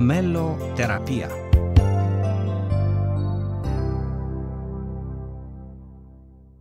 Meloterapia. 0.00 1.28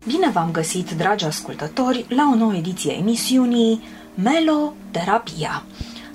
Bine 0.07 0.29
v-am 0.33 0.51
găsit, 0.51 0.91
dragi 0.91 1.25
ascultători, 1.25 2.05
la 2.10 2.29
o 2.33 2.36
nouă 2.36 2.54
ediție 2.55 2.91
a 2.91 2.97
emisiunii 2.97 3.81
Meloterapia. 4.15 5.63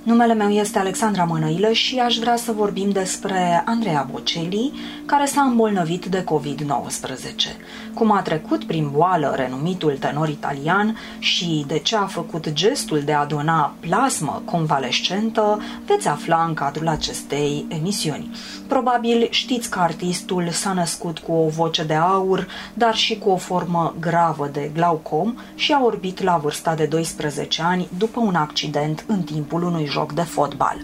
Numele 0.05 0.33
meu 0.33 0.49
este 0.49 0.79
Alexandra 0.79 1.23
Mănăilă 1.23 1.71
și 1.71 1.99
aș 1.99 2.17
vrea 2.17 2.35
să 2.35 2.51
vorbim 2.51 2.89
despre 2.89 3.63
Andreea 3.65 4.07
Bocelli, 4.11 4.73
care 5.05 5.25
s-a 5.25 5.41
îmbolnăvit 5.41 6.05
de 6.05 6.23
COVID-19. 6.23 7.93
Cum 7.93 8.11
a 8.11 8.21
trecut 8.21 8.63
prin 8.63 8.89
boală 8.91 9.33
renumitul 9.35 9.97
tenor 9.99 10.29
italian 10.29 10.97
și 11.19 11.63
de 11.67 11.79
ce 11.79 11.95
a 11.95 12.05
făcut 12.05 12.53
gestul 12.53 13.01
de 13.05 13.13
a 13.13 13.25
dona 13.25 13.73
plasmă 13.79 14.41
convalescentă, 14.45 15.61
veți 15.85 16.07
afla 16.07 16.45
în 16.47 16.53
cadrul 16.53 16.87
acestei 16.87 17.65
emisiuni. 17.67 18.29
Probabil 18.67 19.27
știți 19.29 19.69
că 19.69 19.79
artistul 19.79 20.49
s-a 20.49 20.73
născut 20.73 21.19
cu 21.19 21.31
o 21.31 21.47
voce 21.47 21.83
de 21.83 21.93
aur, 21.93 22.47
dar 22.73 22.95
și 22.95 23.17
cu 23.17 23.29
o 23.29 23.37
formă 23.37 23.95
gravă 23.99 24.49
de 24.51 24.71
glaucom 24.73 25.35
și 25.55 25.71
a 25.71 25.83
orbit 25.83 26.23
la 26.23 26.37
vârsta 26.37 26.75
de 26.75 26.85
12 26.85 27.61
ani 27.61 27.87
după 27.97 28.19
un 28.19 28.35
accident 28.35 29.03
în 29.07 29.21
timpul 29.21 29.63
unui 29.63 29.85
joc 29.95 30.11
de 30.11 30.21
fotbal. 30.21 30.77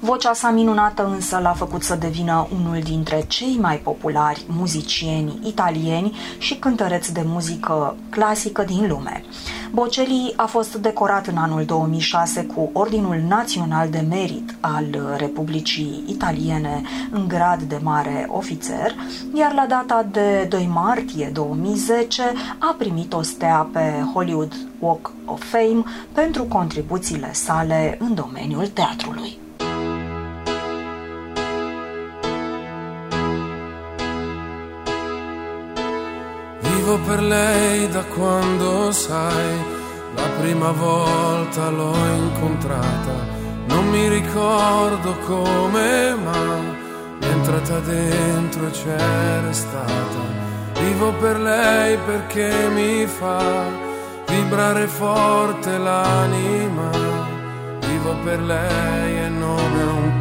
Vocea 0.00 0.32
sa 0.32 0.50
minunată 0.50 1.06
însă 1.06 1.38
l-a 1.42 1.52
făcut 1.52 1.82
să 1.82 1.94
devină 1.94 2.48
unul 2.58 2.80
dintre 2.82 3.24
cei 3.28 3.56
mai 3.60 3.76
populari 3.76 4.44
muzicieni 4.46 5.38
italieni 5.44 6.16
și 6.38 6.54
cântăreți 6.54 7.12
de 7.12 7.22
muzică 7.24 7.96
clasică 8.10 8.62
din 8.62 8.88
lume. 8.88 9.24
Bocelli 9.74 10.32
a 10.36 10.46
fost 10.46 10.74
decorat 10.74 11.26
în 11.26 11.36
anul 11.36 11.64
2006 11.64 12.44
cu 12.44 12.70
Ordinul 12.72 13.16
Național 13.28 13.88
de 13.88 14.04
Merit 14.08 14.54
al 14.60 15.14
Republicii 15.16 16.04
Italiene 16.06 16.82
în 17.10 17.28
grad 17.28 17.62
de 17.62 17.78
mare 17.82 18.26
ofițer, 18.30 18.94
iar 19.34 19.52
la 19.54 19.66
data 19.68 20.06
de 20.10 20.46
2 20.48 20.70
martie 20.72 21.30
2010 21.32 22.22
a 22.58 22.74
primit 22.78 23.12
o 23.12 23.22
stea 23.22 23.68
pe 23.72 24.04
Hollywood 24.14 24.52
Walk 24.78 25.12
of 25.24 25.42
Fame 25.42 25.82
pentru 26.12 26.44
contribuțiile 26.44 27.32
sale 27.32 27.96
în 28.00 28.14
domeniul 28.14 28.66
teatrului. 28.66 29.41
Vivo 36.92 37.04
per 37.06 37.22
lei 37.22 37.88
da 37.88 38.04
quando 38.04 38.92
sai, 38.92 39.64
la 40.14 40.28
prima 40.38 40.72
volta 40.72 41.70
l'ho 41.70 41.96
incontrata, 42.16 43.14
non 43.68 43.88
mi 43.88 44.08
ricordo 44.08 45.16
come, 45.24 46.14
ma 46.22 46.58
è 47.18 47.24
entrata 47.24 47.78
dentro 47.78 48.66
e 48.66 48.70
c'era 48.72 49.52
stata. 49.52 50.20
Vivo 50.82 51.14
per 51.14 51.40
lei 51.40 51.96
perché 51.96 52.68
mi 52.68 53.06
fa 53.06 53.64
vibrare 54.26 54.86
forte 54.86 55.78
l'anima. 55.78 56.90
Vivo 57.86 58.16
per 58.22 58.42
lei 58.42 59.16
e 59.16 59.28
non 59.30 59.78
è 59.78 59.84
un 59.84 60.11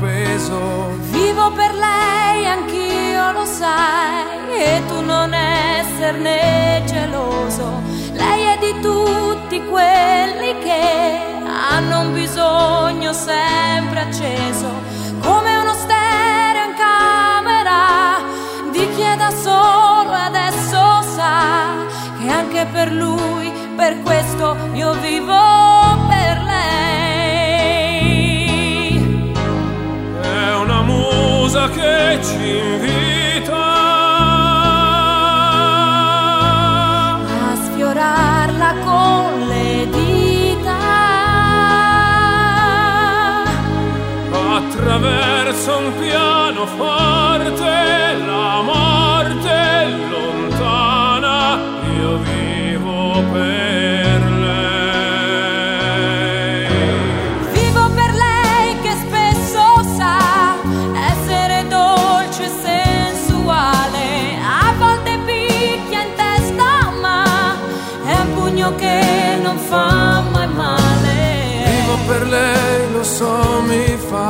peso. 0.42 0.90
Vivo 1.12 1.52
per 1.52 1.74
lei, 1.74 2.46
anch'io 2.48 3.32
lo 3.32 3.46
sai 3.46 4.26
e 4.58 4.82
tu 4.88 5.02
non 5.02 5.34
esserne 5.34 6.84
geloso. 6.86 7.82
Lei 8.14 8.44
è 8.44 8.58
di 8.58 8.80
tutti 8.82 9.64
quelli 9.66 10.58
che 10.60 11.20
hanno 11.46 12.02
un 12.02 12.14
bisogno 12.14 13.14
sempre 13.14 14.00
acceso, 14.02 14.70
come 15.22 15.58
uno 15.58 15.74
stereo 15.74 16.66
in 16.66 16.76
camera 16.76 18.18
di 18.72 18.90
chi 18.96 19.02
è 19.02 19.16
da 19.16 19.30
solo 19.30 20.14
e 20.14 20.22
adesso 20.22 21.02
sa 21.16 21.70
che 22.20 22.30
anche 22.30 22.66
per 22.72 22.92
lui, 22.92 23.52
per 23.76 24.02
questo 24.02 24.56
io 24.74 24.94
vivo 24.94 25.71
che 31.74 32.20
ci 32.24 32.58
invita 32.58 33.72
sfiorarla 37.64 38.76
con 38.84 39.48
le 39.48 39.88
dita. 39.90 40.78
Attraverso 44.56 45.78
un 45.78 45.94
piano 46.00 46.66
forte 46.66 48.16
la 48.26 48.62
morte 48.62 48.91
fa 74.12 74.30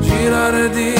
girare 0.00 0.68
di 0.68 0.99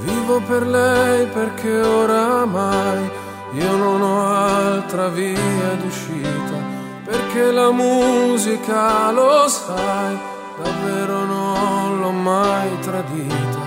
Vivo 0.00 0.40
per 0.40 0.66
lei 0.66 1.26
perché 1.26 1.80
oramai 1.80 3.10
io 3.52 3.76
non 3.76 4.00
ho 4.00 4.26
altra 4.26 5.08
via 5.08 5.74
d'uscita, 5.80 6.56
perché 7.04 7.50
la 7.50 7.70
musica, 7.70 9.10
lo 9.10 9.48
sai, 9.48 10.18
davvero 10.62 11.24
non 11.24 12.00
l'ho 12.00 12.12
mai 12.12 12.78
tradita. 12.80 13.58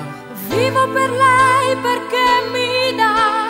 Vivo 0.48 0.88
per 0.88 1.10
lei 1.12 1.76
perché 1.82 2.26
mi 2.52 2.96
dà 2.96 3.43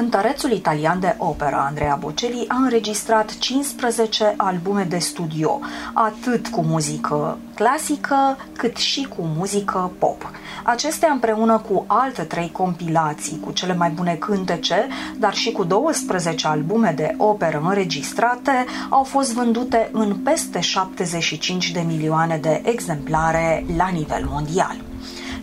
Cântărețul 0.00 0.50
italian 0.50 1.00
de 1.00 1.14
operă 1.18 1.64
Andrea 1.66 1.96
Bocelli 2.00 2.44
a 2.48 2.56
înregistrat 2.56 3.38
15 3.38 4.34
albume 4.36 4.82
de 4.82 4.98
studio, 4.98 5.60
atât 5.92 6.48
cu 6.48 6.60
muzică 6.60 7.38
clasică, 7.54 8.36
cât 8.56 8.76
și 8.76 9.06
cu 9.16 9.22
muzică 9.36 9.90
pop. 9.98 10.30
Acestea 10.64 11.10
împreună 11.12 11.58
cu 11.58 11.84
alte 11.86 12.22
trei 12.22 12.50
compilații 12.52 13.40
cu 13.40 13.52
cele 13.52 13.74
mai 13.74 13.90
bune 13.90 14.14
cântece, 14.14 14.88
dar 15.18 15.34
și 15.34 15.52
cu 15.52 15.64
12 15.64 16.46
albume 16.46 16.92
de 16.96 17.14
operă 17.16 17.62
înregistrate, 17.64 18.64
au 18.88 19.02
fost 19.02 19.32
vândute 19.32 19.88
în 19.92 20.16
peste 20.16 20.60
75 20.60 21.70
de 21.70 21.80
milioane 21.80 22.36
de 22.36 22.62
exemplare 22.64 23.64
la 23.76 23.88
nivel 23.88 24.26
mondial. 24.30 24.89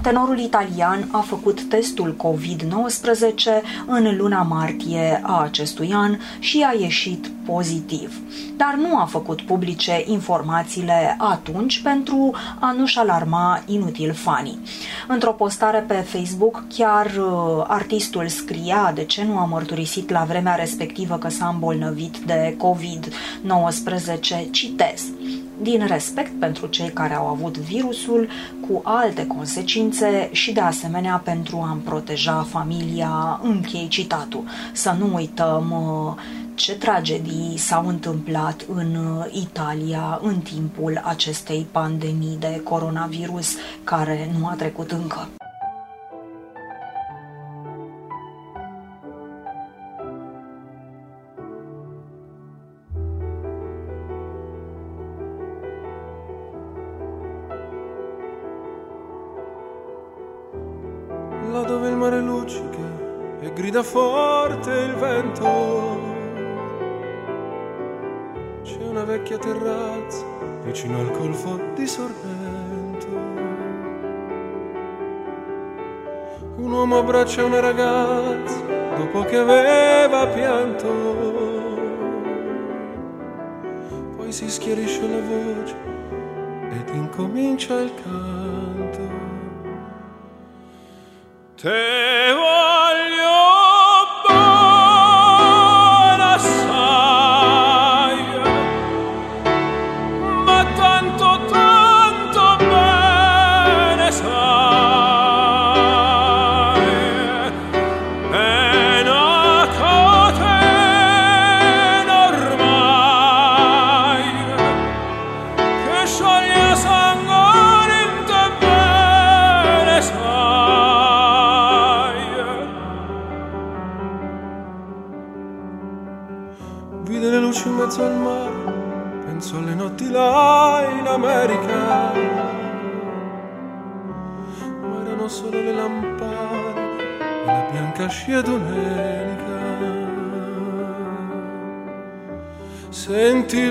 Tenorul 0.08 0.40
italian 0.40 1.10
a 1.12 1.20
făcut 1.20 1.62
testul 1.62 2.16
COVID-19 2.16 3.64
în 3.86 4.18
luna 4.18 4.42
martie 4.42 5.22
a 5.24 5.42
acestui 5.42 5.94
an 5.94 6.18
și 6.40 6.66
a 6.68 6.74
ieșit 6.80 7.28
pozitiv, 7.46 8.22
dar 8.58 8.76
nu 8.76 8.98
a 8.98 9.06
făcut 9.06 9.42
publice 9.42 10.04
informațiile 10.06 11.16
atunci 11.18 11.82
pentru 11.82 12.32
a 12.60 12.72
nu-și 12.72 12.98
alarma 12.98 13.64
inutil 13.66 14.14
fanii. 14.14 14.60
Într-o 15.08 15.32
postare 15.32 15.80
pe 15.88 15.94
Facebook, 15.94 16.64
chiar 16.76 17.06
uh, 17.06 17.64
artistul 17.68 18.28
scria 18.28 18.92
de 18.96 19.04
ce 19.04 19.24
nu 19.24 19.38
a 19.38 19.46
mărturisit 19.46 20.10
la 20.10 20.24
vremea 20.24 20.56
respectivă 20.56 21.18
că 21.18 21.30
s-a 21.30 21.48
îmbolnăvit 21.48 22.18
de 22.18 22.58
COVID-19, 22.58 24.52
citez 24.52 25.04
din 25.62 25.86
respect 25.86 26.40
pentru 26.40 26.68
cei 26.68 26.90
care 26.90 27.14
au 27.14 27.26
avut 27.26 27.58
virusul, 27.58 28.28
cu 28.68 28.82
alte 28.84 29.28
consecințe 29.28 30.30
și 30.32 30.52
de 30.52 30.60
asemenea 30.60 31.22
pentru 31.24 31.58
a-mi 31.70 31.82
proteja 31.82 32.46
familia, 32.50 33.40
închei 33.44 33.88
citatul. 33.88 34.44
Să 34.74 34.96
nu 35.00 35.16
uităm 35.16 35.72
uh, 35.72 36.22
ce 36.56 36.76
tragedii 36.76 37.58
s-au 37.58 37.88
întâmplat 37.88 38.66
în 38.74 38.96
uh, 38.96 39.26
Italia 39.32 40.20
în 40.22 40.40
timpul 40.40 41.02
acestei 41.04 41.68
pandemii 41.72 42.38
de 42.40 42.62
coronavirus 42.64 43.56
care 43.84 44.32
nu 44.40 44.48
a 44.48 44.54
trecut 44.54 44.92
încă. 44.92 45.28
Vento. 64.98 66.16
C'è 68.64 68.84
una 68.84 69.04
vecchia 69.04 69.38
terrazza 69.38 70.26
vicino 70.64 71.00
al 71.00 71.12
golfo 71.12 71.60
di 71.76 71.88
Sorrento. 71.88 73.08
Un 76.58 76.72
uomo 76.72 76.98
abbraccia 77.00 77.46
una 77.46 77.60
ragazza 77.60 78.60
dopo 78.98 79.24
che 79.24 79.38
aveva 79.38 80.28
pianto. 80.28 80.88
Poi 84.16 84.32
si 84.32 84.50
schiarisce 84.50 85.08
la 85.08 85.20
voce 85.20 85.76
ed 86.72 86.96
incomincia 86.96 87.80
il 87.80 87.94
canto. 88.04 89.16
Te 91.56 92.18
scia 92.48 93.07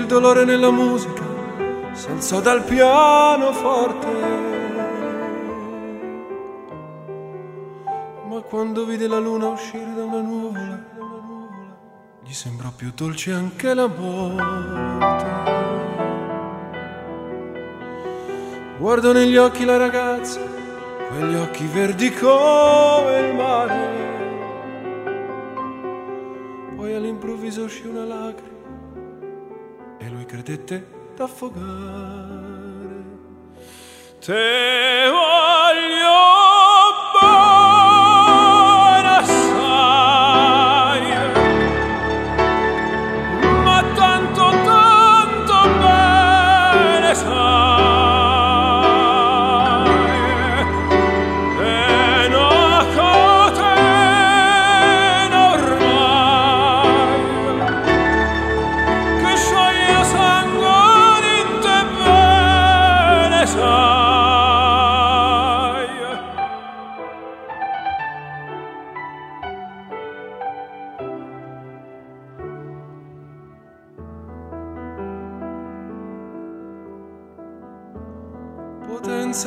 dolore 0.07 0.45
nella 0.45 0.71
musica, 0.71 1.21
s'alzò 1.91 2.39
dal 2.41 2.63
piano 2.63 3.51
forte. 3.51 4.07
Ma 8.27 8.41
quando 8.41 8.85
vide 8.85 9.07
la 9.07 9.19
luna 9.19 9.49
uscire 9.49 9.93
da 9.93 10.03
una 10.03 10.21
nuvola, 10.21 10.83
gli 12.23 12.33
sembrò 12.33 12.71
più 12.75 12.91
dolce 12.95 13.31
anche 13.33 13.73
la 13.73 13.87
morte. 13.87 15.25
Guardo 18.79 19.11
negli 19.11 19.37
occhi 19.37 19.65
la 19.65 19.77
ragazza, 19.77 20.39
quegli 21.09 21.35
occhi 21.35 21.65
verdi 21.65 22.11
come 22.13 23.19
il 23.19 23.35
mare 23.35 24.07
all'improvviso 26.97 27.63
uscì 27.63 27.85
una 27.85 28.03
lacrima 28.03 28.56
credette 30.27 30.85
d'affogare. 31.15 31.55
Te 34.19 35.09
voglio 35.09 36.46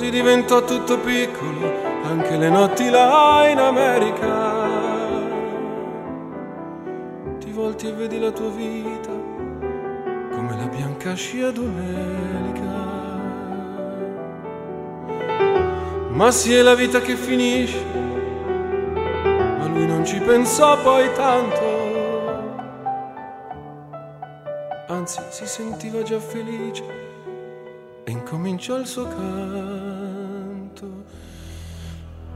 così 0.00 0.12
diventò 0.12 0.64
tutto 0.64 0.98
piccolo, 0.98 1.70
anche 2.04 2.38
le 2.38 2.48
notti 2.48 2.88
là 2.88 3.46
in 3.50 3.58
America. 3.58 4.68
Ti 7.38 7.50
volti 7.50 7.88
e 7.88 7.92
vedi 7.92 8.18
la 8.18 8.30
tua 8.30 8.48
vita 8.48 9.10
come 10.30 10.56
la 10.56 10.68
bianca 10.68 11.12
scia 11.12 11.50
domenica. 11.50 12.78
Ma 16.08 16.30
sì 16.30 16.54
è 16.54 16.62
la 16.62 16.74
vita 16.74 17.02
che 17.02 17.14
finisce, 17.14 17.84
ma 18.94 19.66
lui 19.66 19.86
non 19.86 20.06
ci 20.06 20.18
pensò 20.18 20.80
poi 20.80 21.12
tanto. 21.12 21.78
Anzi, 24.88 25.20
si 25.28 25.46
sentiva 25.46 26.02
già 26.02 26.18
felice 26.18 26.84
e 28.04 28.10
incominciò 28.10 28.78
il 28.78 28.86
suo 28.86 29.06
canto. 29.06 29.89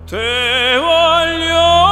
되월려 0.06 1.83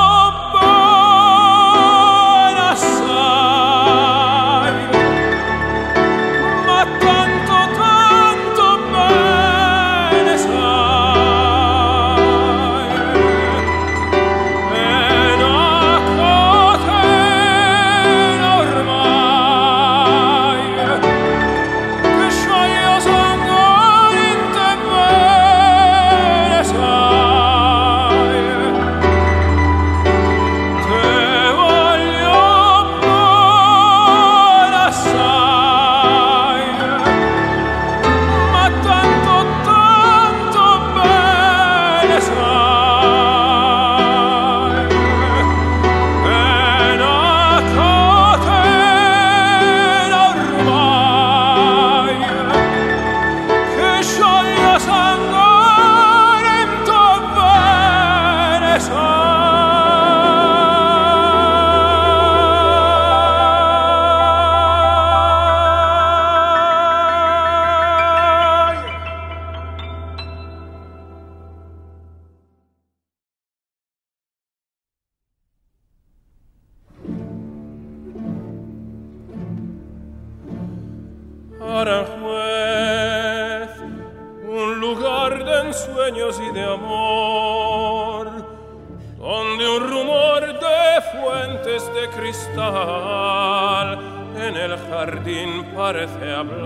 en 94.36 94.56
el 94.56 94.76
jardín 94.78 95.64
parece 95.74 96.32
hablar. 96.32 96.62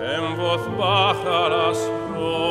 En 0.00 0.36
voz 0.36 0.62
baja 0.78 1.48
las 1.48 1.78
flores 2.08 2.49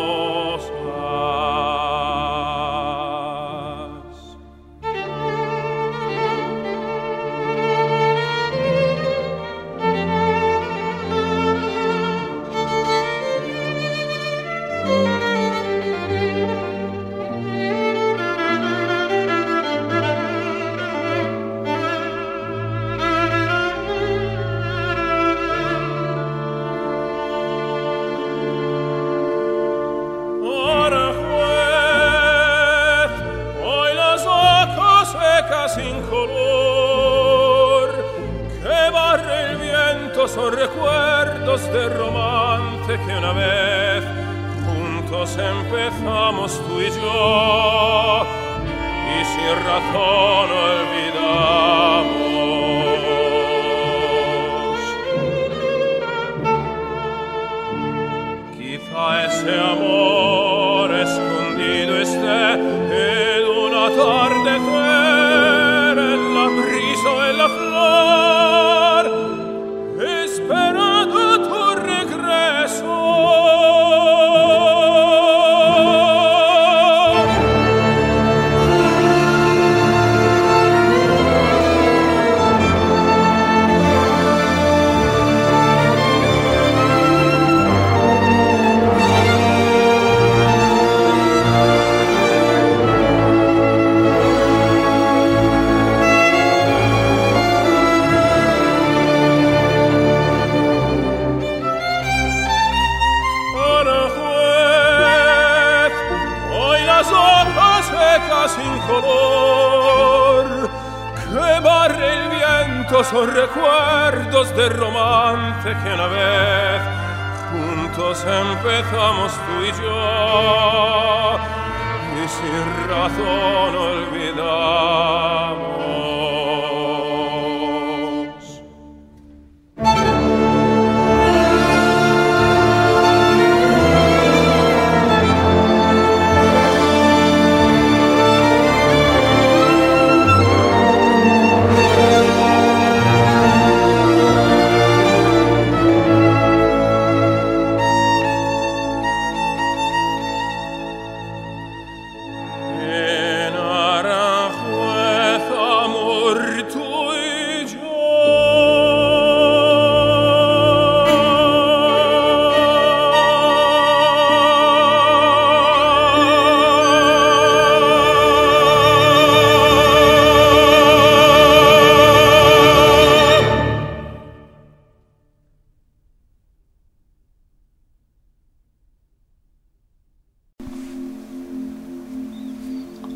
son 40.39 40.54
recuerdos 40.54 41.62
de 41.73 41.89
romance 41.89 42.97
que 43.06 43.17
una 43.17 43.34
vez 43.34 44.04
juntos 44.65 45.38
empezamos 45.38 46.62
tú 46.65 46.80
y 46.80 46.89
yo 46.91 48.25
y 49.15 49.25
sin 49.25 49.56
razón 49.67 50.49
olvidar. 50.69 51.98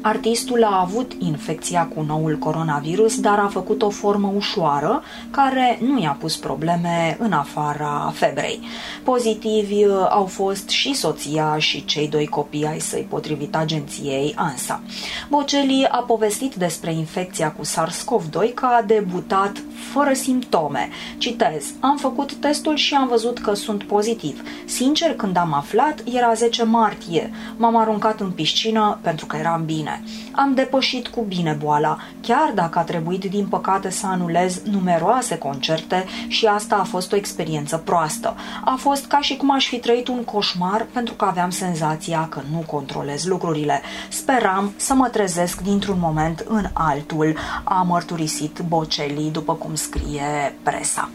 Artistul 0.05 0.63
a 0.63 0.79
avut 0.79 1.11
infecția 1.19 1.85
cu 1.95 2.01
noul 2.01 2.37
coronavirus, 2.37 3.19
dar 3.19 3.39
a 3.39 3.47
făcut 3.47 3.81
o 3.81 3.89
formă 3.89 4.31
ușoară, 4.35 5.03
care 5.31 5.79
nu 5.81 6.01
i-a 6.01 6.17
pus 6.19 6.37
probleme 6.37 7.17
în 7.19 7.31
afara 7.31 8.11
febrei. 8.15 8.59
Pozitivi 9.03 9.85
uh, 9.85 10.07
au 10.09 10.25
fost 10.25 10.69
și 10.69 10.93
soția 10.93 11.57
și 11.57 11.85
cei 11.85 12.07
doi 12.07 12.27
copii 12.27 12.65
ai 12.65 12.79
săi, 12.79 13.07
potrivit 13.09 13.55
agenției 13.55 14.33
ANSA. 14.35 14.81
Bocelli 15.29 15.87
a 15.91 15.97
povestit 15.97 16.55
despre 16.55 16.93
infecția 16.93 17.51
cu 17.51 17.65
SARS-CoV-2 17.65 18.53
că 18.53 18.65
a 18.65 18.81
debutat 18.81 19.63
fără 19.93 20.13
simptome. 20.13 20.89
Citez, 21.17 21.65
am 21.79 21.97
făcut 21.97 22.33
testul 22.33 22.75
și 22.75 22.93
am 22.93 23.07
văzut 23.07 23.39
că 23.39 23.53
sunt 23.53 23.83
pozitiv. 23.83 24.41
Sincer, 24.65 25.15
când 25.15 25.37
am 25.37 25.53
aflat, 25.53 26.03
era 26.13 26.33
10 26.33 26.63
martie. 26.63 27.31
M-am 27.57 27.75
aruncat 27.75 28.19
în 28.19 28.31
piscină 28.31 28.99
pentru 29.01 29.25
că 29.25 29.37
eram 29.37 29.65
bine. 29.65 29.92
Am 30.31 30.53
depășit 30.53 31.07
cu 31.07 31.21
bine 31.21 31.57
boala, 31.63 31.97
chiar 32.21 32.51
dacă 32.55 32.79
a 32.79 32.81
trebuit 32.81 33.25
din 33.25 33.45
păcate 33.45 33.89
să 33.89 34.05
anulez 34.05 34.61
numeroase 34.63 35.37
concerte 35.37 36.05
și 36.27 36.45
asta 36.45 36.75
a 36.75 36.83
fost 36.83 37.11
o 37.13 37.15
experiență 37.15 37.77
proastă. 37.77 38.35
A 38.63 38.75
fost 38.79 39.05
ca 39.05 39.19
și 39.19 39.37
cum 39.37 39.51
aș 39.51 39.67
fi 39.67 39.79
trăit 39.79 40.07
un 40.07 40.23
coșmar 40.23 40.87
pentru 40.91 41.13
că 41.13 41.25
aveam 41.25 41.49
senzația 41.49 42.27
că 42.29 42.41
nu 42.51 42.63
controlez 42.67 43.25
lucrurile. 43.25 43.81
Speram 44.09 44.73
să 44.75 44.93
mă 44.93 45.07
trezesc 45.07 45.61
dintr-un 45.61 45.97
moment 45.99 46.45
în 46.47 46.65
altul, 46.73 47.37
a 47.63 47.81
mărturisit 47.81 48.59
Bocelli, 48.67 49.29
după 49.31 49.53
cum 49.53 49.75
scrie 49.75 50.55
presa. 50.63 51.09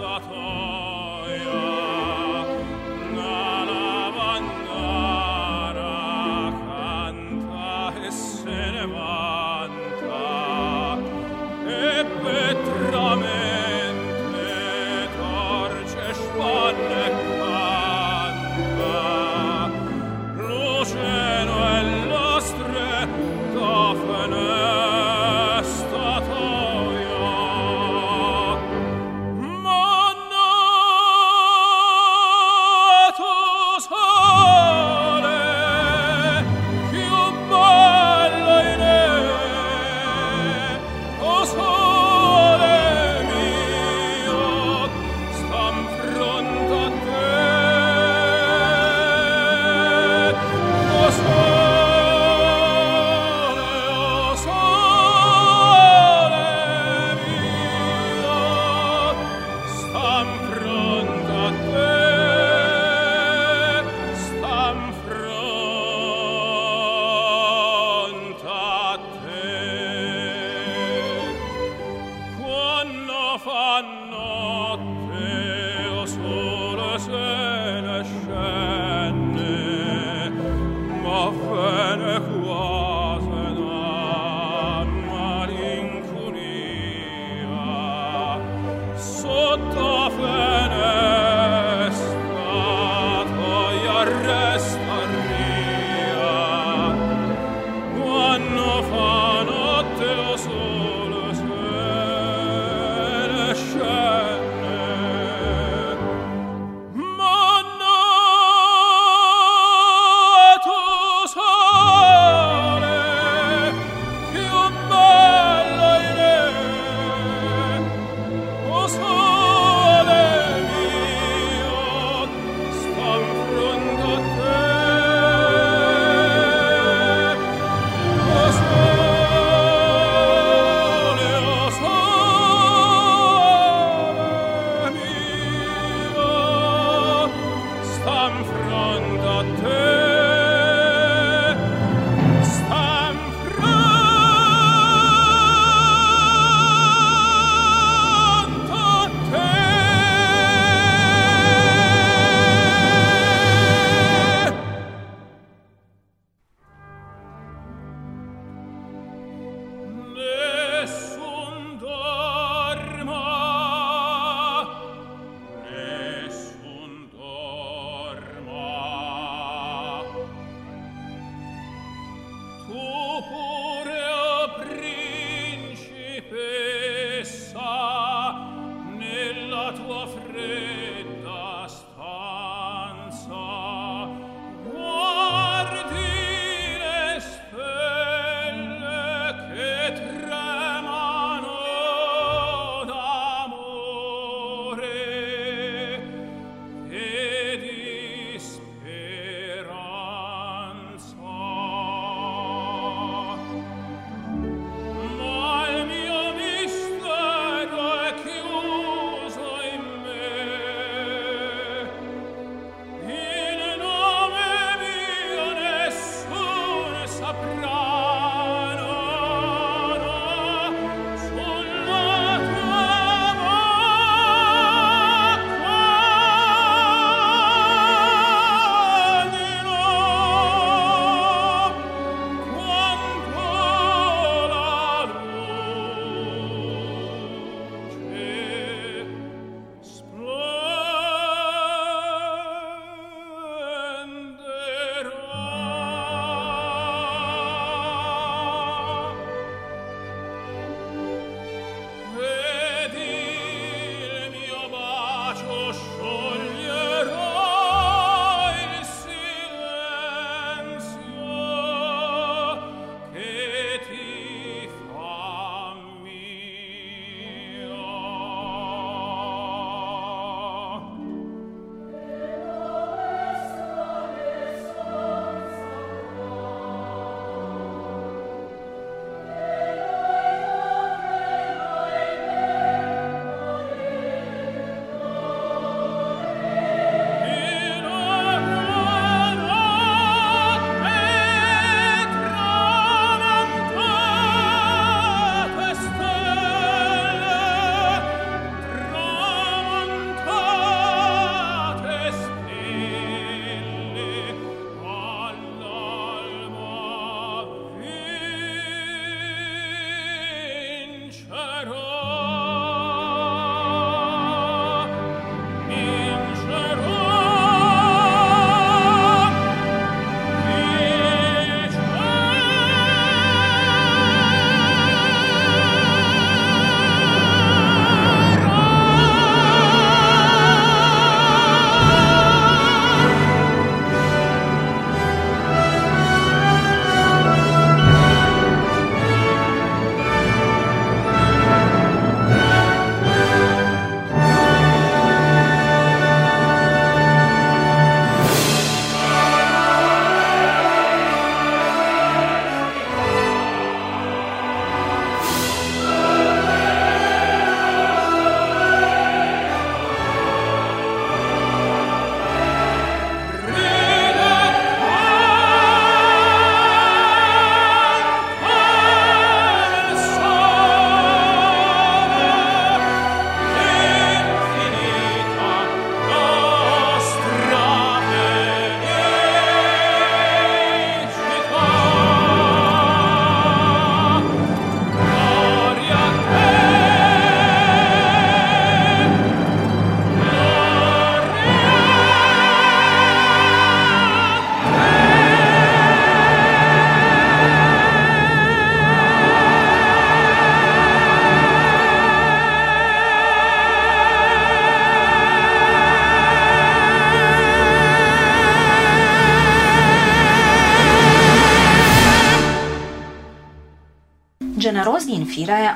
Sataia 0.00 1.69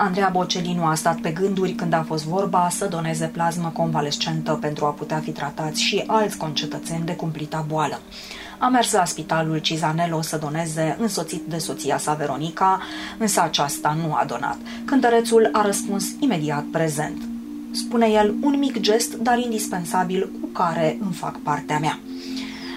Andreea 0.05 0.29
Bocelinu 0.29 0.85
a 0.85 0.95
stat 0.95 1.21
pe 1.21 1.31
gânduri 1.31 1.73
când 1.73 1.93
a 1.93 2.05
fost 2.07 2.25
vorba 2.25 2.69
să 2.71 2.87
doneze 2.87 3.27
plasmă 3.27 3.71
convalescentă 3.75 4.53
pentru 4.61 4.85
a 4.85 4.89
putea 4.89 5.19
fi 5.19 5.31
tratați 5.31 5.83
și 5.83 6.05
alți 6.07 6.37
concetățeni 6.37 7.05
de 7.05 7.15
cumplita 7.15 7.65
boală. 7.69 8.01
A 8.59 8.69
mers 8.69 8.93
la 8.93 9.05
spitalul 9.05 9.59
Cizanello 9.59 10.23
să 10.23 10.37
doneze, 10.37 10.97
însoțit 11.01 11.43
de 11.49 11.59
soția 11.59 11.99
sa 11.99 12.15
Veronica, 12.15 12.81
însă 13.19 13.43
aceasta 13.43 13.97
nu 14.07 14.15
a 14.15 14.25
donat. 14.27 14.59
Cântărețul 14.85 15.49
a 15.53 15.63
răspuns 15.63 16.07
imediat 16.19 16.65
prezent. 16.65 17.23
Spune 17.71 18.07
el, 18.07 18.35
un 18.41 18.59
mic 18.59 18.81
gest, 18.81 19.15
dar 19.15 19.39
indispensabil, 19.39 20.31
cu 20.41 20.47
care 20.47 20.99
îmi 21.01 21.13
fac 21.13 21.39
partea 21.39 21.79
mea. 21.79 21.99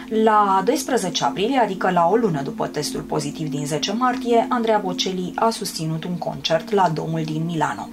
La 0.10 0.62
12 0.66 1.24
aprilie, 1.24 1.58
adică 1.58 1.92
la 1.92 2.08
o 2.12 2.16
lună 2.16 2.42
după 2.42 2.68
testul 2.68 3.02
pozitiv 3.02 3.50
din 3.50 3.66
10 3.66 3.94
martie, 3.94 4.46
Andreea 4.50 4.78
Bocelli 4.78 5.32
a 5.36 5.50
susținut 5.50 6.04
un 6.04 6.18
concert 6.18 6.72
la 6.72 6.90
Domul 6.90 7.22
din 7.24 7.46
Milano. 7.46 7.90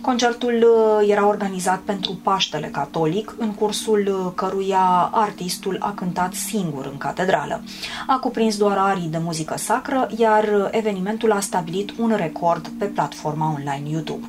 Concertul 0.00 0.54
uh, 0.54 1.08
era 1.10 1.26
organizat 1.26 1.80
pentru 1.80 2.18
Paștele 2.22 2.66
Catolic, 2.66 3.34
în 3.38 3.54
cursul 3.54 4.08
uh, 4.08 4.32
căruia 4.34 5.10
artistul 5.12 5.76
a 5.80 5.92
cântat 5.92 6.34
singur 6.34 6.88
în 6.92 6.98
catedrală. 6.98 7.62
A 8.06 8.18
cuprins 8.18 8.56
doar 8.56 8.76
arii 8.78 9.08
de 9.08 9.18
muzică 9.18 9.54
sacră, 9.58 10.08
iar 10.16 10.44
uh, 10.44 10.68
evenimentul 10.70 11.32
a 11.32 11.40
stabilit 11.40 11.92
un 11.98 12.12
record 12.16 12.68
pe 12.78 12.84
platforma 12.84 13.52
online 13.54 13.90
YouTube. 13.90 14.26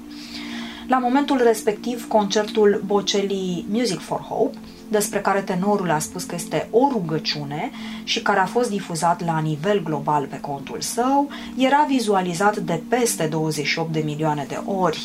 La 0.88 0.98
momentul 0.98 1.42
respectiv, 1.44 2.08
concertul 2.08 2.82
Bocelli 2.86 3.66
Music 3.70 4.00
for 4.00 4.20
Hope 4.20 4.58
despre 4.90 5.20
care 5.20 5.42
tenorul 5.42 5.92
a 5.92 6.00
spus 6.00 6.24
că 6.24 6.36
este 6.36 6.68
o 6.72 6.90
rugăciune 6.92 7.72
și 8.04 8.22
care 8.22 8.40
a 8.40 8.46
fost 8.46 8.70
difuzat 8.70 9.26
la 9.26 9.40
nivel 9.40 9.84
global 9.84 10.26
pe 10.26 10.40
contul 10.40 10.82
său, 10.82 11.30
era 11.58 11.86
vizualizat 11.88 12.58
de 12.58 12.82
peste 12.90 13.28
28 13.28 13.92
de 13.92 14.00
milioane 14.00 14.46
de 14.48 14.62
ori 14.66 15.02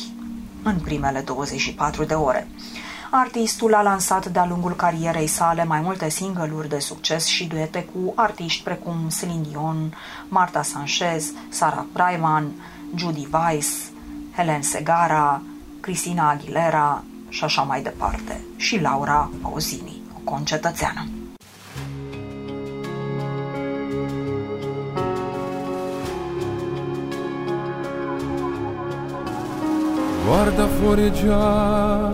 în 0.63 0.75
primele 0.79 1.19
24 1.19 2.03
de 2.03 2.13
ore. 2.13 2.47
Artistul 3.11 3.73
a 3.73 3.81
lansat 3.81 4.25
de-a 4.25 4.45
lungul 4.45 4.75
carierei 4.75 5.27
sale 5.27 5.63
mai 5.63 5.81
multe 5.81 6.09
single-uri 6.09 6.69
de 6.69 6.79
succes 6.79 7.25
și 7.25 7.45
duete 7.45 7.83
cu 7.93 8.13
artiști 8.15 8.63
precum 8.63 8.95
Celine 9.19 9.45
Dion, 9.49 9.93
Marta 10.27 10.61
Sanchez, 10.61 11.31
Sarah 11.49 11.83
Brightman, 11.93 12.51
Judy 12.95 13.27
Weiss, 13.31 13.91
Helen 14.35 14.61
Segara, 14.61 15.41
Cristina 15.79 16.29
Aguilera, 16.29 17.03
și 17.29 17.43
așa 17.43 17.61
mai 17.61 17.81
departe, 17.81 18.41
și 18.55 18.81
Laura 18.81 19.29
Pausini, 19.41 20.01
o 20.15 20.19
concetățeană. 20.23 21.07
Guarda 30.27 30.67
fuori 30.67 31.11
già 31.11 32.11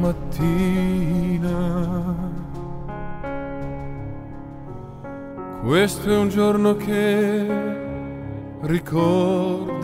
mattina. 0.00 1.60
Questo 5.64 6.10
è 6.10 6.16
un 6.16 6.28
giorno 6.28 6.76
che 6.76 7.46
ricorderai 8.62 9.80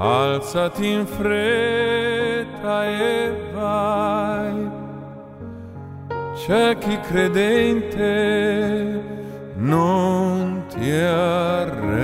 alzati 0.00 0.90
in 0.90 1.06
fretta 1.06 2.86
e 2.86 3.32
vai. 3.52 4.70
C'è 6.34 6.78
chi 6.78 6.98
credente 7.00 7.98
non 9.56 10.64
ti 10.68 10.90
arrendere. 10.90 11.98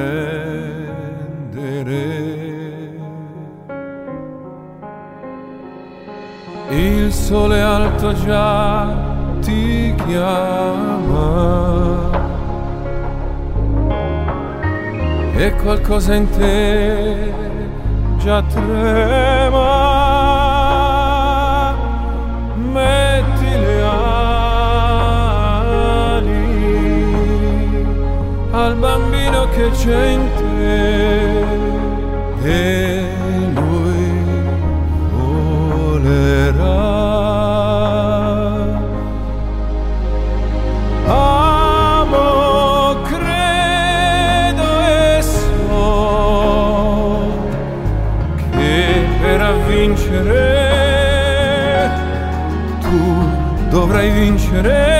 Il 6.68 7.10
sole 7.12 7.62
alto 7.62 8.12
già 8.12 8.92
ti 9.40 9.94
chiama. 10.06 11.54
E 15.38 15.54
qualcosa 15.56 16.14
in 16.14 16.28
te 16.30 17.46
già 18.26 18.42
trema. 18.42 19.84
Ali 26.18 27.04
al 28.50 28.74
bambino 28.74 29.48
che 29.50 29.70
c'è 29.70 30.06
in 30.06 30.28
te 30.38 30.46
Great. 54.62 54.95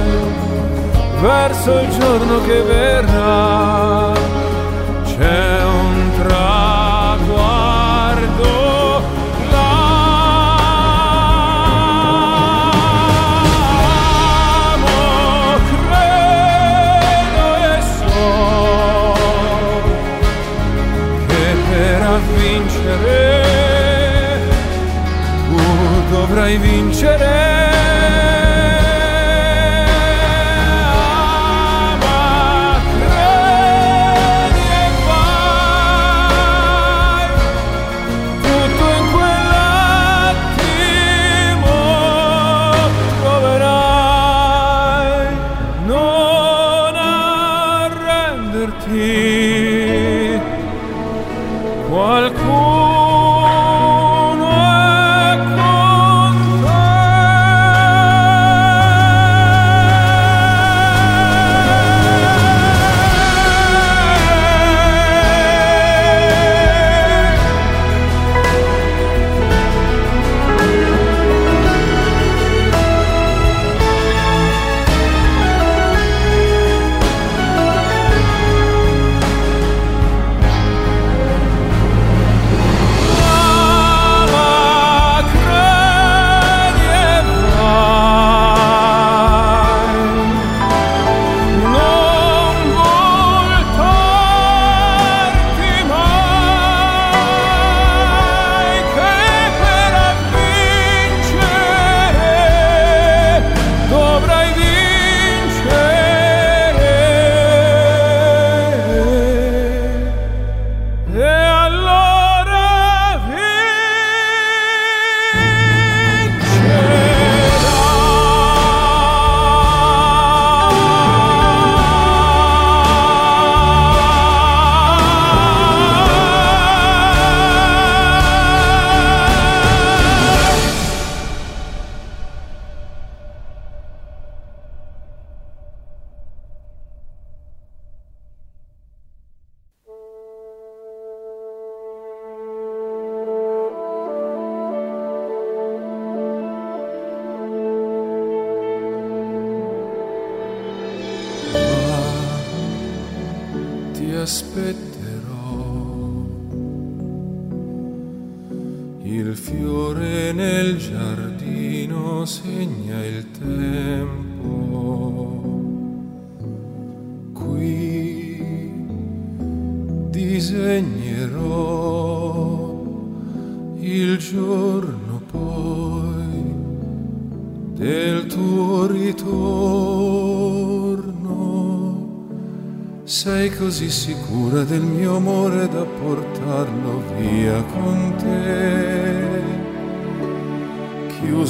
Verso 1.20 1.78
il 1.78 1.88
giorno 1.98 2.40
che 2.42 2.62
verrà 2.62 4.13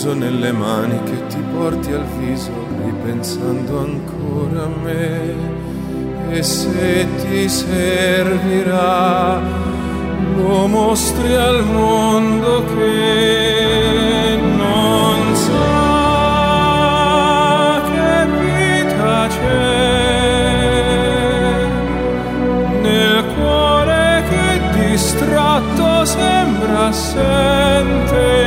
Chiuso 0.04 0.18
nelle 0.18 0.52
mani 0.52 1.02
che 1.04 1.26
ti 1.28 1.42
porti 1.50 1.90
al 1.90 2.04
viso, 2.18 2.50
ripensando 2.84 3.78
ancora 3.78 4.64
a 4.64 4.68
me. 4.68 5.34
E 6.28 6.42
se 6.42 7.06
ti 7.22 7.48
servirà, 7.48 9.40
lo 10.36 10.66
mostri 10.66 11.34
al 11.34 11.64
mondo 11.64 12.64
che 12.66 14.38
non 14.58 15.34
sa 15.36 15.80
che 17.88 18.26
vita 18.42 19.26
c'è. 19.28 19.72
distratto 24.90 26.04
sembra 26.04 26.88
assente 26.88 28.43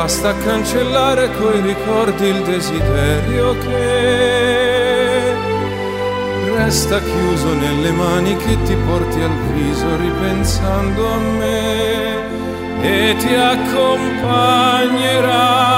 basta 0.00 0.32
cancellare 0.34 1.28
coi 1.36 1.60
ricordi 1.60 2.28
il 2.28 2.42
desiderio 2.42 3.52
che 3.58 5.34
resta 6.56 7.02
chiuso 7.02 7.52
nelle 7.52 7.90
mani 7.90 8.34
che 8.36 8.56
ti 8.62 8.74
porti 8.86 9.20
al 9.20 9.36
viso 9.52 9.96
ripensando 9.96 11.06
a 11.06 11.18
me 11.18 12.16
e 12.80 13.14
ti 13.18 13.34
accompagnerà 13.34 15.69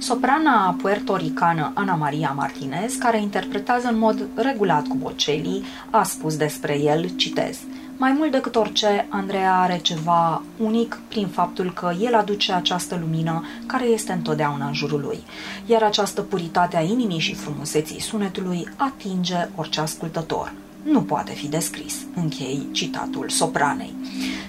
Soprana 0.00 0.76
puertoricană 0.82 1.72
Ana 1.74 1.94
Maria 1.94 2.32
Martinez, 2.36 2.94
care 2.94 3.20
interpretează 3.20 3.88
în 3.88 3.98
mod 3.98 4.28
regulat 4.34 4.86
cu 4.86 4.96
Bocelli, 4.96 5.64
a 5.90 6.02
spus 6.02 6.36
despre 6.36 6.78
el, 6.78 7.08
citez, 7.16 7.58
mai 7.96 8.12
mult 8.12 8.30
decât 8.30 8.56
orice, 8.56 9.06
Andreea 9.08 9.60
are 9.60 9.78
ceva 9.78 10.42
unic 10.58 11.00
prin 11.08 11.26
faptul 11.26 11.72
că 11.72 11.92
el 12.00 12.14
aduce 12.14 12.52
această 12.52 12.98
lumină 13.00 13.44
care 13.66 13.84
este 13.84 14.12
întotdeauna 14.12 14.66
în 14.66 14.74
jurul 14.74 15.00
lui, 15.00 15.18
iar 15.66 15.82
această 15.82 16.20
puritate 16.20 16.76
a 16.76 16.82
inimii 16.82 17.18
și 17.18 17.34
frumuseții 17.34 18.00
sunetului 18.00 18.68
atinge 18.76 19.48
orice 19.54 19.80
ascultător. 19.80 20.52
Nu 20.82 21.02
poate 21.02 21.32
fi 21.32 21.48
descris, 21.48 21.94
închei 22.14 22.68
citatul 22.72 23.28
sopranei. 23.28 23.94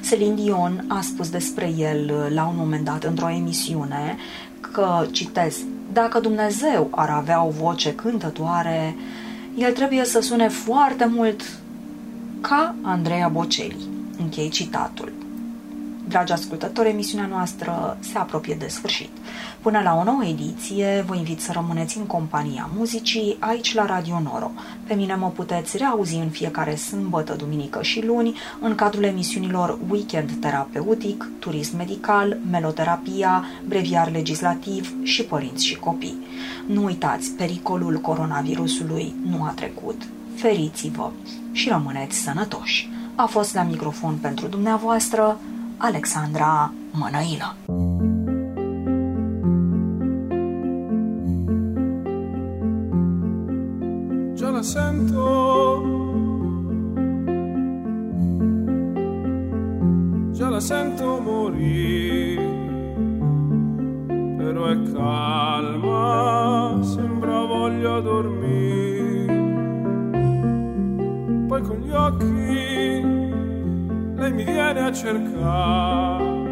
Celine 0.10 0.36
Dion 0.36 0.86
a 0.88 1.02
spus 1.02 1.30
despre 1.30 1.74
el 1.78 2.32
la 2.34 2.46
un 2.46 2.56
moment 2.58 2.86
dat 2.86 3.04
într-o 3.04 3.30
emisiune 3.30 4.18
că, 4.72 5.06
citez, 5.12 5.58
dacă 5.94 6.20
Dumnezeu 6.20 6.88
ar 6.92 7.10
avea 7.10 7.44
o 7.44 7.50
voce 7.50 7.96
cântătoare, 7.96 8.96
el 9.58 9.72
trebuie 9.72 10.06
să 10.06 10.20
sune 10.20 10.48
foarte 10.48 11.06
mult 11.06 11.42
ca 12.42 12.76
Andreea 12.82 13.28
Bocelli. 13.28 13.88
Închei 14.20 14.50
citatul. 14.50 15.12
Dragi 16.12 16.32
ascultători, 16.32 16.90
emisiunea 16.90 17.26
noastră 17.26 17.98
se 18.00 18.18
apropie 18.18 18.56
de 18.60 18.68
sfârșit. 18.68 19.10
Până 19.62 19.82
la 19.84 19.96
o 19.96 20.04
nouă 20.04 20.26
ediție, 20.26 21.04
vă 21.08 21.16
invit 21.16 21.40
să 21.40 21.52
rămâneți 21.52 21.98
în 21.98 22.06
compania 22.06 22.70
muzicii 22.78 23.38
aici 23.40 23.74
la 23.74 23.86
Radio 23.86 24.20
Noro. 24.20 24.52
Pe 24.88 24.94
mine 24.94 25.16
mă 25.16 25.30
puteți 25.30 25.78
reauzi 25.78 26.16
în 26.16 26.30
fiecare 26.30 26.76
sâmbătă, 26.76 27.34
duminică 27.34 27.82
și 27.82 28.06
luni 28.06 28.36
în 28.60 28.76
cadrul 28.76 29.04
emisiunilor 29.04 29.78
Weekend 29.90 30.32
Terapeutic, 30.40 31.30
Turism 31.40 31.78
Medical, 31.78 32.38
Meloterapia, 32.50 33.46
Breviar 33.68 34.12
Legislativ 34.12 34.94
și 35.04 35.24
Părinți 35.24 35.66
și 35.66 35.76
Copii. 35.76 36.26
Nu 36.68 36.84
uitați, 36.84 37.32
pericolul 37.32 37.98
coronavirusului 37.98 39.16
nu 39.30 39.44
a 39.44 39.52
trecut. 39.56 40.02
Feriți-vă 40.36 41.12
și 41.52 41.70
rămâneți 41.70 42.18
sănătoși. 42.18 42.90
A 43.16 43.26
fost 43.26 43.54
la 43.54 43.64
microfon 43.64 44.16
pentru 44.22 44.48
dumneavoastră 44.48 45.40
Aleksandra 45.84 46.74
Mănăilă. 46.92 47.56
Già 54.34 54.50
la 54.50 54.62
sento 54.62 55.84
Già 60.32 60.50
la 60.50 60.60
sento 60.60 61.20
morire 61.26 62.50
Però 64.38 64.66
è 64.66 64.78
calma 64.94 66.80
Sembra 66.84 67.46
voglia 67.46 68.00
dormire 68.00 69.36
Poi 71.48 71.62
con 71.62 71.78
gli 71.78 71.92
occhi 71.92 72.71
lei 74.22 74.34
mi 74.34 74.44
viene 74.44 74.82
a 74.82 74.92
cercare 74.94 76.50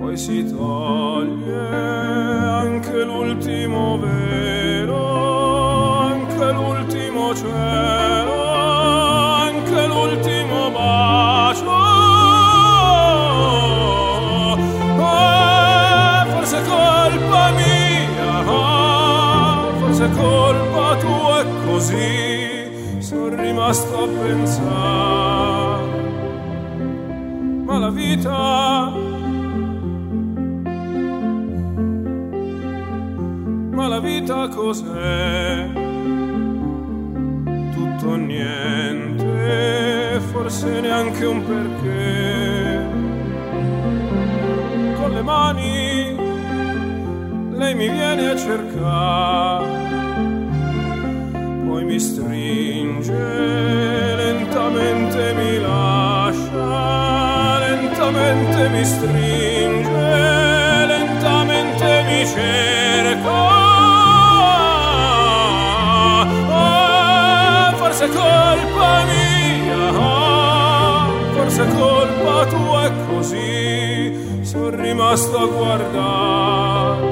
poi 0.00 0.16
si 0.16 0.44
toglie 0.50 1.68
anche 1.68 3.04
l'ultimo 3.04 3.98
velo, 3.98 5.98
anche 6.00 6.52
l'ultimo 6.52 7.32
cielo, 7.36 8.52
anche 8.52 9.86
l'ultimo 9.86 10.70
bacio. 10.72 11.70
Eh, 14.98 16.30
forse 16.32 16.62
colpa 16.62 17.50
mia, 17.52 18.42
forse 19.78 20.04
è 20.04 20.10
colpa 20.10 20.96
tua 20.96 21.44
così 21.64 22.98
sono 22.98 23.40
rimasto 23.40 24.02
a 24.02 24.08
pensare. 24.08 25.51
La 27.82 27.90
vita 27.90 28.92
ma 33.72 33.88
la 33.88 33.98
vita 33.98 34.46
cos'è? 34.46 35.68
Tutto 37.74 38.14
niente, 38.14 39.26
forse 40.30 40.80
neanche 40.80 41.24
un 41.24 41.42
perché. 41.44 42.86
Con 45.00 45.10
le 45.10 45.22
mani 45.22 46.16
lei 47.50 47.74
mi 47.74 47.88
viene 47.88 48.28
a 48.30 48.36
cercare, 48.36 49.66
poi 51.66 51.84
mi 51.84 51.98
stringe, 51.98 53.12
lentamente 54.14 55.34
mi 55.34 55.58
lascia, 55.60 56.01
lentamente 58.32 58.68
mi 58.70 58.84
stringe, 58.84 60.86
lentamente 60.86 62.04
mi 62.08 62.26
cerca. 62.26 63.60
forse 67.76 68.04
è 68.04 68.08
colpa 68.08 69.04
mia, 69.04 69.92
forse 71.34 71.62
è 71.62 71.66
colpa 71.76 72.46
tua 72.46 72.86
e 72.86 72.92
così 73.06 74.44
sono 74.44 74.70
rimasto 74.70 75.38
a 75.38 75.46
guardare. 75.46 77.11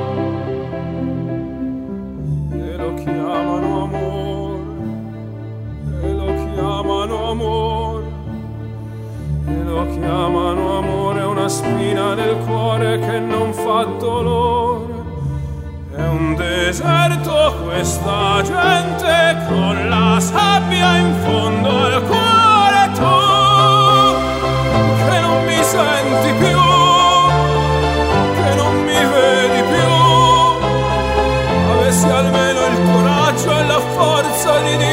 Spina 11.50 12.14
nel 12.14 12.36
cuore 12.46 13.00
che 13.00 13.18
non 13.18 13.52
fa 13.52 13.84
dolore. 13.98 14.98
È 15.96 16.06
un 16.06 16.36
deserto 16.36 17.56
questa 17.64 18.40
gente 18.42 19.36
con 19.48 19.88
la 19.88 20.20
sabbia 20.20 20.96
in 20.96 21.12
fondo 21.24 21.68
al 21.68 22.02
cuore 22.04 22.90
tu 22.98 23.18
che 25.08 25.20
non 25.20 25.44
mi 25.44 25.62
senti 25.74 26.30
più, 26.38 26.60
che 28.42 28.54
non 28.54 28.74
mi 28.84 29.02
vedi 29.14 29.62
più. 29.74 29.90
Avessi 31.72 32.08
almeno 32.08 32.60
il 32.66 32.78
coraggio 32.92 33.58
e 33.58 33.66
la 33.66 33.80
forza 33.80 34.60
di 34.60 34.76
dirti 34.76 34.89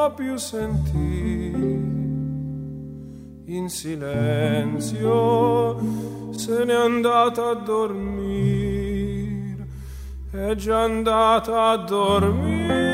può 0.00 0.14
più 0.14 0.36
sentire. 0.36 1.58
In 3.56 3.68
silenzio 3.68 4.98
se 6.30 6.64
n'è 6.64 6.72
andata 6.72 7.50
a 7.50 7.54
dormire, 7.54 8.86
è 10.30 10.54
già 10.54 10.84
andata 10.84 11.70
a 11.70 11.76
dormire. 11.76 12.89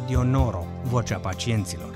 Radio 0.00 0.22
Noro, 0.22 0.66
vocea 0.82 1.18
pacienților. 1.18 1.89